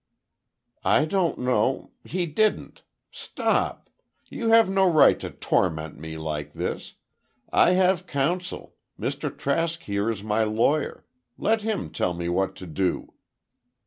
"I 0.83 1.05
don't 1.05 1.37
know—he 1.37 2.25
didn't! 2.25 2.81
Stop! 3.11 3.87
You 4.31 4.49
have 4.49 4.67
no 4.67 4.89
right 4.89 5.19
to 5.19 5.29
torment 5.29 5.99
me 5.99 6.17
like 6.17 6.53
this! 6.53 6.95
I 7.53 7.73
have 7.73 8.07
counsel—Mr. 8.07 9.37
Trask 9.37 9.79
here 9.83 10.09
is 10.09 10.23
my 10.23 10.43
lawyer. 10.43 11.05
Let 11.37 11.61
him 11.61 11.91
tell 11.91 12.15
me 12.15 12.29
what 12.29 12.55
to 12.55 12.65
do!" 12.65 13.13